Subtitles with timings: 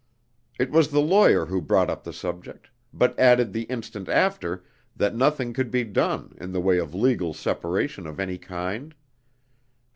[0.57, 4.63] It was the lawyer who brought up the subject, but added the instant after,
[4.95, 8.95] that nothing could be done, in the way of legal separation of any kind.